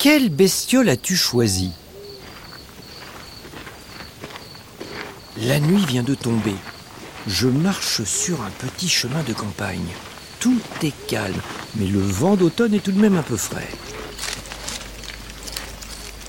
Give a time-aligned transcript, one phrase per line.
[0.00, 1.72] Quelle bestiole as-tu choisi
[5.42, 6.54] La nuit vient de tomber.
[7.26, 9.90] Je marche sur un petit chemin de campagne.
[10.38, 11.42] Tout est calme,
[11.76, 13.68] mais le vent d'automne est tout de même un peu frais.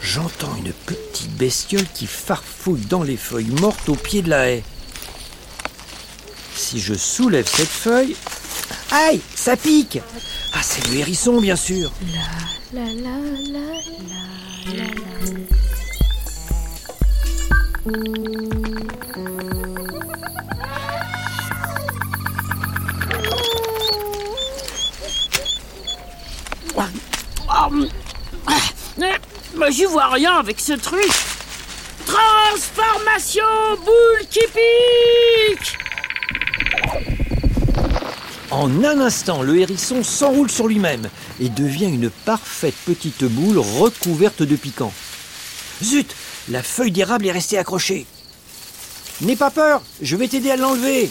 [0.02, 4.64] J'entends une petite bestiole qui farfouille dans les feuilles mortes au pied de la haie.
[6.58, 8.18] Si je soulève cette feuille...
[8.92, 10.00] Aïe, ça pique
[10.52, 11.90] Ah, c'est le hérisson, bien sûr.
[12.74, 13.18] La la
[13.52, 13.60] la
[14.00, 14.86] la.
[29.54, 31.12] Mais j'y vois rien avec ce truc.
[32.06, 33.44] Transformation
[33.84, 35.81] boule qui pique
[38.52, 41.08] En un instant, le hérisson s'enroule sur lui-même
[41.40, 44.92] et devient une parfaite petite boule recouverte de piquants.
[45.82, 46.14] Zut
[46.50, 48.06] La feuille d'érable est restée accrochée.
[49.22, 51.10] N'aie pas peur, je vais t'aider à l'enlever.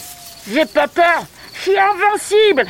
[0.53, 1.25] J'ai pas peur,
[1.55, 2.67] je suis invincible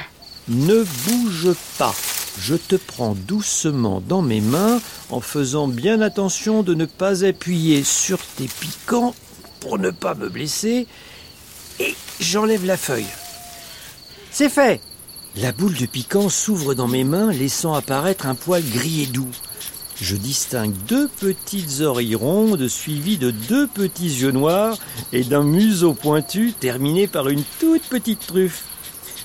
[0.48, 1.94] Ne bouge pas.
[2.40, 7.84] Je te prends doucement dans mes mains en faisant bien attention de ne pas appuyer
[7.84, 9.14] sur tes piquants
[9.60, 10.88] pour ne pas me blesser.
[11.82, 13.08] Et j'enlève la feuille.
[14.32, 14.82] C'est fait.
[15.36, 19.32] La boule de piquant s'ouvre dans mes mains, laissant apparaître un poil gris et doux.
[20.02, 24.78] Je distingue deux petites oreilles rondes suivies de deux petits yeux noirs
[25.14, 28.64] et d'un museau pointu terminé par une toute petite truffe.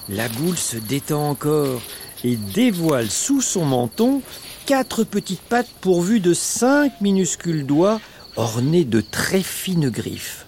[0.08, 1.80] La boule se détend encore
[2.24, 4.22] et dévoile sous son menton
[4.66, 8.00] quatre petites pattes pourvues de cinq minuscules doigts
[8.36, 10.46] ornés de très fines griffes.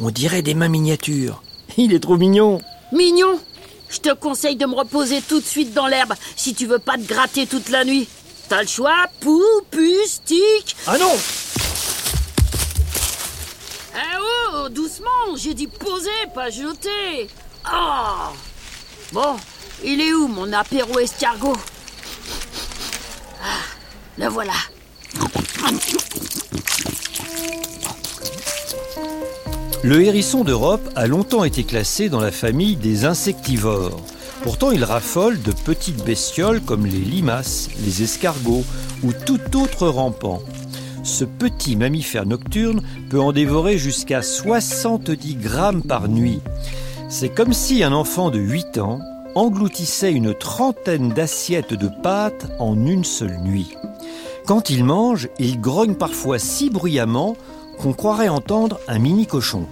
[0.00, 1.42] On dirait des mains miniatures.
[1.76, 2.60] Il est trop mignon.
[2.92, 3.38] Mignon
[3.88, 6.96] Je te conseille de me reposer tout de suite dans l'herbe si tu veux pas
[6.96, 8.08] te gratter toute la nuit.
[8.48, 10.76] T'as le choix, pou, pu, stick.
[10.86, 11.12] Ah non
[13.94, 17.28] Eh oh, doucement, j'ai dit poser, pas jeter.
[17.72, 18.32] Oh
[19.12, 19.36] Bon,
[19.84, 21.56] il est où mon apéro escargot
[23.42, 23.64] Ah,
[24.18, 24.52] le voilà.
[29.82, 34.00] Le hérisson d'Europe a longtemps été classé dans la famille des insectivores.
[34.42, 38.64] Pourtant, il raffole de petites bestioles comme les limaces, les escargots
[39.02, 40.40] ou tout autre rampant.
[41.02, 46.40] Ce petit mammifère nocturne peut en dévorer jusqu'à 70 grammes par nuit.
[47.08, 49.00] C'est comme si un enfant de 8 ans
[49.34, 53.76] engloutissait une trentaine d'assiettes de pâtes en une seule nuit.
[54.46, 57.36] Quand il mange, il grogne parfois si bruyamment
[57.78, 59.66] qu'on croirait entendre un mini cochon.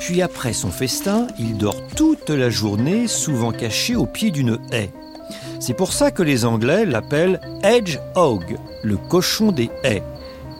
[0.00, 4.90] Puis après son festin, il dort toute la journée, souvent caché au pied d'une haie.
[5.60, 10.02] C'est pour ça que les Anglais l'appellent hedgehog, le cochon des haies.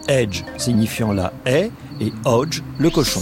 [0.08, 3.20] Hedge signifiant la haie et hodge, le cochon.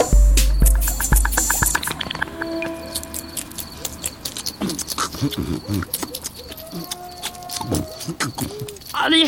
[9.03, 9.27] Allez,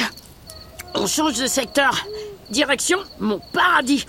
[0.94, 2.06] on change de secteur.
[2.53, 4.05] Direction mon paradis.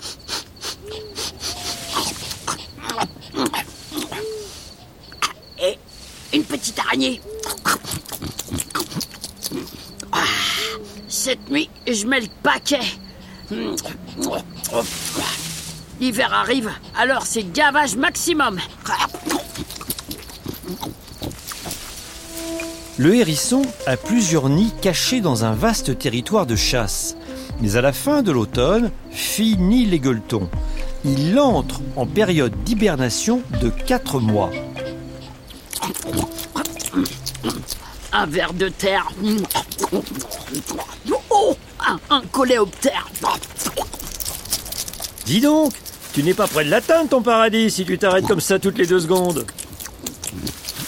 [5.58, 5.78] Et
[6.34, 7.22] une petite araignée.
[10.12, 10.18] Ah,
[11.08, 12.80] Cette nuit, je mets le paquet.
[15.98, 18.60] L'hiver arrive, alors c'est gavage maximum.
[22.98, 27.16] Le hérisson a plusieurs nids cachés dans un vaste territoire de chasse.
[27.64, 30.50] Mais à la fin de l'automne, finit les gueuletons.
[31.02, 34.50] Il entre en période d'hibernation de 4 mois.
[38.12, 39.10] Un ver de terre.
[41.30, 43.08] Oh, un, un coléoptère.
[45.24, 45.72] Dis donc,
[46.12, 48.86] tu n'es pas près de l'atteindre ton paradis si tu t'arrêtes comme ça toutes les
[48.86, 49.46] deux secondes.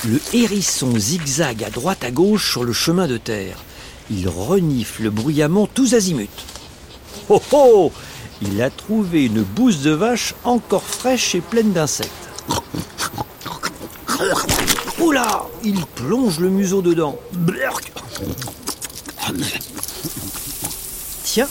[0.06, 3.56] Le hérisson zigzague à droite à gauche sur le chemin de terre.
[4.10, 6.28] Il renifle bruyamment tous azimuts.
[7.28, 7.92] Oh oh
[8.40, 12.12] Il a trouvé une bouse de vache encore fraîche et pleine d'insectes.
[15.00, 17.18] Oula Il plonge le museau dedans.
[21.24, 21.48] Tiens,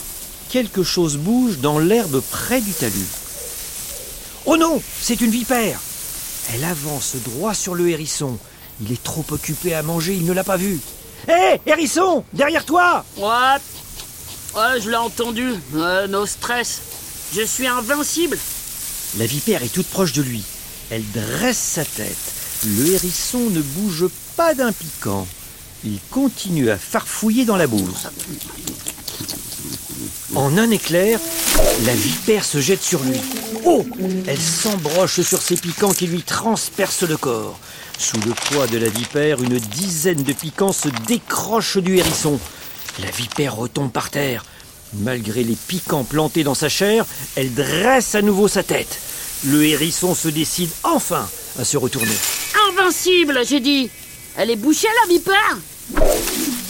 [0.48, 3.08] quelque chose bouge dans l'herbe près du talus.
[4.46, 5.80] Oh non C'est une vipère
[6.54, 8.38] Elle avance droit sur le hérisson.
[8.80, 10.80] Il est trop occupé à manger, il ne l'a pas vu.
[11.28, 13.60] Hé, hérisson Derrière toi What?
[14.54, 15.54] Je l'ai entendu.
[16.08, 16.80] No stress.
[17.34, 18.38] Je suis invincible.
[19.18, 20.42] La vipère est toute proche de lui.
[20.90, 22.16] Elle dresse sa tête.
[22.64, 24.06] Le hérisson ne bouge
[24.36, 25.26] pas d'un piquant.
[25.84, 28.08] Il continue à farfouiller dans la bouse.
[30.34, 31.18] En un éclair,
[31.84, 33.20] la vipère se jette sur lui.
[33.64, 33.86] Oh
[34.26, 37.58] Elle s'embroche sur ses piquants qui lui transpercent le corps.
[37.98, 42.38] Sous le poids de la vipère, une dizaine de piquants se décrochent du hérisson.
[42.98, 44.44] La vipère retombe par terre.
[44.94, 47.04] Malgré les piquants plantés dans sa chair,
[47.34, 48.98] elle dresse à nouveau sa tête.
[49.44, 51.28] Le hérisson se décide enfin
[51.58, 52.16] à se retourner.
[52.70, 53.90] Invincible, j'ai dit
[54.36, 55.58] Elle est bouchée, la vipère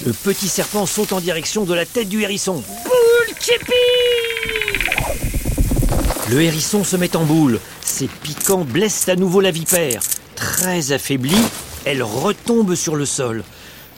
[0.04, 2.64] Le petit serpent saute en direction de la tête du hérisson.
[2.84, 3.72] Boule Chippy
[6.30, 7.60] Le hérisson se met en boule.
[7.84, 10.00] Ses piquants blessent à nouveau la vipère.
[10.34, 11.36] Très affaiblie,
[11.84, 13.44] elle retombe sur le sol.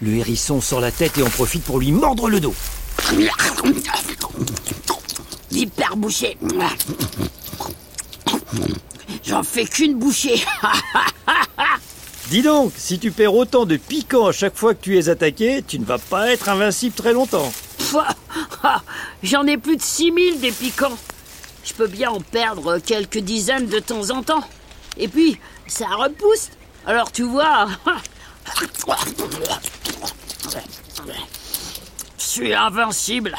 [0.01, 2.55] Le hérisson sort la tête et en profite pour lui mordre le dos.
[5.51, 6.37] Vipère bouchée
[9.25, 10.45] J'en fais qu'une bouchée
[12.31, 15.65] Dis donc, si tu perds autant de piquants à chaque fois que tu es attaqué,
[15.67, 17.51] tu ne vas pas être invincible très longtemps.
[19.23, 20.97] J'en ai plus de 6000 des piquants.
[21.65, 24.45] Je peux bien en perdre quelques dizaines de temps en temps.
[24.97, 26.51] Et puis, ça repousse.
[26.87, 27.69] Alors tu vois.
[32.19, 33.37] Je suis invincible.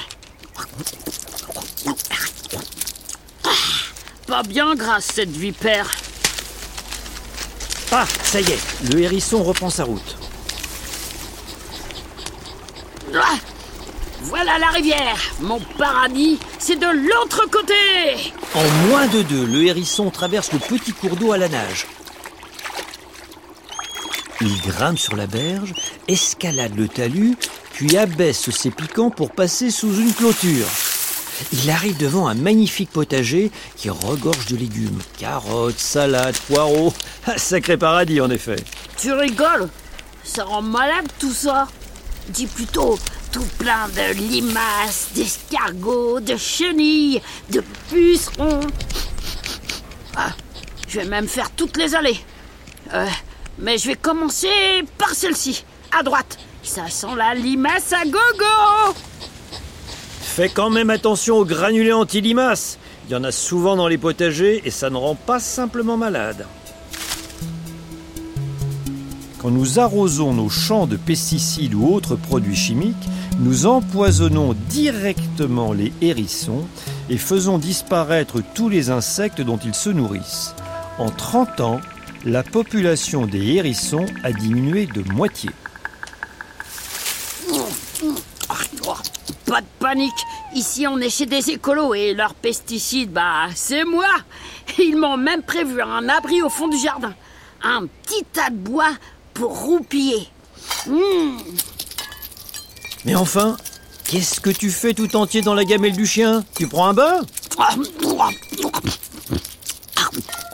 [4.28, 5.90] Pas bien grâce cette vipère.
[7.92, 8.60] Ah, ça y est,
[8.94, 10.16] le hérisson reprend sa route.
[13.16, 13.36] Ah,
[14.22, 15.18] voilà la rivière.
[15.40, 18.34] Mon paradis, c'est de l'autre côté.
[18.54, 21.88] En moins de deux, le hérisson traverse le petit cours d'eau à la nage.
[24.42, 25.74] Il grimpe sur la berge,
[26.08, 27.36] escalade le talus,
[27.74, 30.68] puis abaisse ses piquants pour passer sous une clôture.
[31.52, 35.00] Il arrive devant un magnifique potager qui regorge de légumes.
[35.18, 36.94] Carottes, salades, poireaux.
[37.28, 38.58] Un sacré paradis en effet.
[38.98, 39.70] Tu rigoles?
[40.24, 41.68] Ça rend malade tout ça.
[42.30, 43.00] Dis plutôt
[43.32, 48.62] tout plein de limaces, d'escargots, de chenilles, de pucerons.
[50.16, 50.32] Ah,
[50.88, 52.20] je vais même faire toutes les allées.
[52.94, 53.08] Euh,
[53.58, 54.48] mais je vais commencer
[54.98, 55.66] par celle-ci,
[55.98, 56.38] à droite.
[56.64, 58.96] Ça sent la limace à gogo
[60.22, 62.78] Fais quand même attention aux granulés anti-limaces.
[63.08, 66.46] Il y en a souvent dans les potagers et ça ne rend pas simplement malade.
[69.40, 72.96] Quand nous arrosons nos champs de pesticides ou autres produits chimiques,
[73.40, 76.66] nous empoisonnons directement les hérissons
[77.10, 80.54] et faisons disparaître tous les insectes dont ils se nourrissent.
[80.98, 81.80] En 30 ans,
[82.26, 85.50] la population des hérissons a diminué de moitié.
[89.46, 90.14] Pas de panique,
[90.54, 94.08] ici on est chez des écolos et leurs pesticides, bah c'est moi
[94.78, 97.14] Ils m'ont même prévu un abri au fond du jardin.
[97.64, 98.92] Un petit tas de bois
[99.34, 100.28] pour roupiller.
[100.88, 101.38] Mmh.
[103.06, 103.58] Mais enfin,
[104.06, 106.44] qu'est-ce que tu fais tout entier dans la gamelle du chien?
[106.56, 107.22] Tu prends un bain?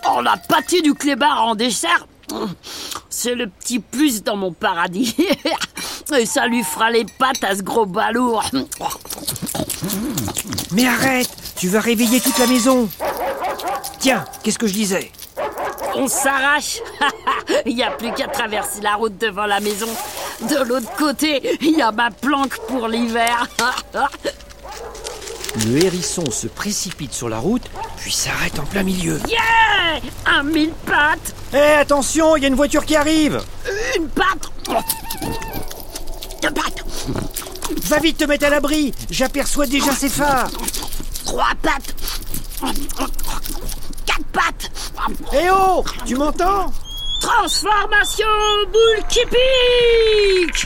[0.08, 2.08] Oh, la pâté du clébard en dessert
[3.10, 5.16] C'est le petit plus dans mon paradis.
[6.18, 8.44] Et ça lui fera les pattes à ce gros balourd.
[10.72, 12.90] Mais arrête Tu vas réveiller toute la maison
[14.00, 15.12] Tiens, qu'est-ce que je disais?
[15.96, 16.80] On s'arrache
[17.66, 19.88] Il n'y a plus qu'à traverser la route devant la maison.
[20.42, 23.48] De l'autre côté, il y a ma planque pour l'hiver.
[25.64, 27.64] Le hérisson se précipite sur la route,
[27.98, 29.20] puis s'arrête en plein milieu.
[29.28, 31.34] Yeah Un mille pattes.
[31.54, 33.42] Hé, attention, il y a une voiture qui arrive.
[33.98, 34.52] Une patte.
[36.42, 36.84] Deux pattes
[37.86, 40.50] Va vite te mettre à l'abri J'aperçois déjà ses phares.
[41.24, 41.96] Trois pattes.
[44.06, 44.72] Quatre pattes.
[45.34, 46.72] Eh oh Tu m'entends?
[47.22, 48.26] Transformation
[48.72, 50.66] boule qui pique.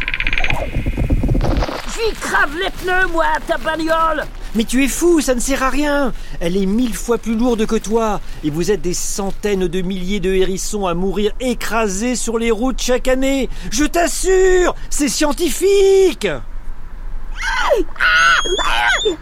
[1.94, 4.26] J'y crave les pneus, moi, ta bagnole
[4.56, 6.12] Mais tu es fou, ça ne sert à rien.
[6.40, 10.20] Elle est mille fois plus lourde que toi, et vous êtes des centaines de milliers
[10.20, 13.50] de hérissons à mourir écrasés sur les routes chaque année.
[13.72, 16.28] Je t'assure C'est scientifique.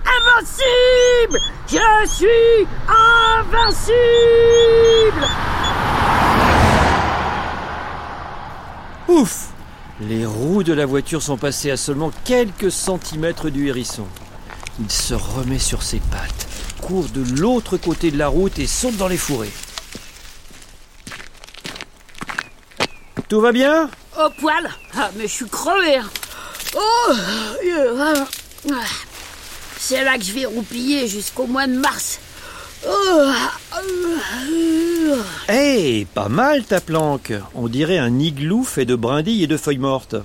[0.05, 1.39] Invincible!
[1.67, 2.67] Je suis
[3.37, 3.87] invincible!
[9.07, 9.49] Ouf!
[9.99, 14.05] Les roues de la voiture sont passées à seulement quelques centimètres du hérisson.
[14.79, 16.47] Il se remet sur ses pattes,
[16.81, 19.51] court de l'autre côté de la route et saute dans les fourrés.
[23.27, 23.89] Tout va bien?
[24.17, 24.69] Au poil?
[24.95, 26.09] Ah, mais je suis crevé hein.
[26.75, 27.13] Oh.
[29.79, 32.19] C'est là que je vais roupiller jusqu'au mois de mars.
[32.87, 33.31] Oh,
[33.75, 39.57] euh, Eh, pas mal ta planque On dirait un igloo fait de brindilles et de
[39.57, 40.15] feuilles mortes.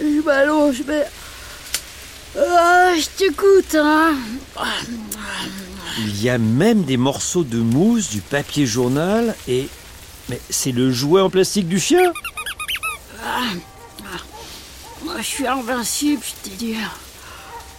[0.00, 1.06] Je m'allonge, mais
[2.38, 4.14] Ah, je t'écoute, hein.
[5.98, 9.68] Il y a même des morceaux de mousse, du papier journal et...
[10.28, 12.12] Mais c'est le jouet en plastique du chien
[15.04, 16.76] Moi, je suis invincible, je t'ai dit.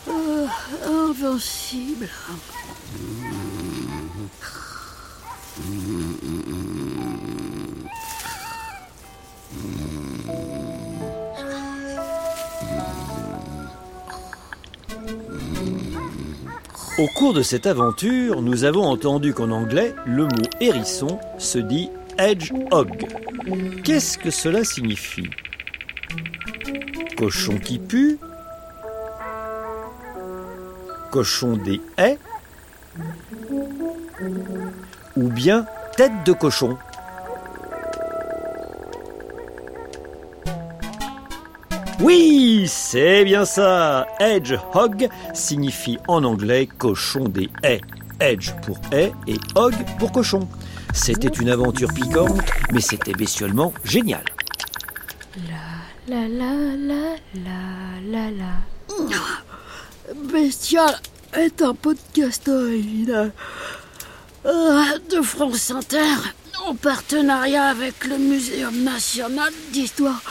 [0.10, 0.46] Euh,
[0.86, 2.10] invincible.
[17.04, 21.90] Au cours de cette aventure, nous avons entendu qu'en anglais, le mot hérisson se dit
[22.18, 22.92] hedgehog.
[23.84, 25.30] Qu'est-ce que cela signifie?
[27.18, 28.18] Cochon qui pue.
[31.12, 32.18] Cochon des haies.
[35.18, 35.66] Ou bien
[35.98, 36.78] tête de cochon
[42.04, 44.06] Oui, c'est bien ça.
[44.20, 47.80] Hedgehog signifie en anglais cochon des haies.
[48.20, 50.50] Hedge pour haie et hog pour cochon.
[50.94, 52.42] C'était une aventure piquante,
[52.74, 54.26] mais c'était bestiolement génial.
[56.10, 60.14] La la la la la la.
[60.30, 61.00] Bestial
[61.32, 63.32] est un podcast original
[64.46, 66.16] euh, de France Inter
[66.68, 70.22] en partenariat avec le Muséum national d'histoire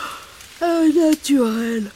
[0.62, 1.90] naturelle.